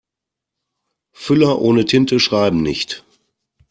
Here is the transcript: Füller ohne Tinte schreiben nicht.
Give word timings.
Füller 1.13 1.61
ohne 1.61 1.85
Tinte 1.85 2.19
schreiben 2.19 2.63
nicht. 2.63 3.05